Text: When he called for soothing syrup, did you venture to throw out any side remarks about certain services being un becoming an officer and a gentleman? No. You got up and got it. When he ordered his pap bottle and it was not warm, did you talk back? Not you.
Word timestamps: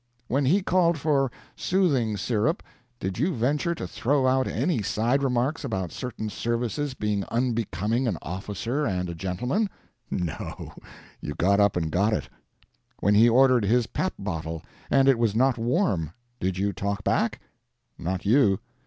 When 0.27 0.45
he 0.45 0.63
called 0.63 0.97
for 0.97 1.29
soothing 1.55 2.17
syrup, 2.17 2.63
did 2.99 3.19
you 3.19 3.35
venture 3.35 3.75
to 3.75 3.87
throw 3.87 4.25
out 4.25 4.47
any 4.47 4.81
side 4.81 5.21
remarks 5.21 5.63
about 5.63 5.91
certain 5.91 6.27
services 6.31 6.95
being 6.95 7.23
un 7.29 7.53
becoming 7.53 8.07
an 8.07 8.17
officer 8.23 8.83
and 8.87 9.09
a 9.09 9.13
gentleman? 9.13 9.69
No. 10.09 10.73
You 11.21 11.35
got 11.35 11.59
up 11.59 11.77
and 11.77 11.91
got 11.91 12.13
it. 12.13 12.29
When 12.99 13.13
he 13.13 13.29
ordered 13.29 13.63
his 13.65 13.85
pap 13.85 14.15
bottle 14.17 14.63
and 14.89 15.07
it 15.07 15.19
was 15.19 15.35
not 15.35 15.59
warm, 15.59 16.13
did 16.39 16.57
you 16.57 16.73
talk 16.73 17.03
back? 17.03 17.39
Not 17.99 18.25
you. 18.25 18.57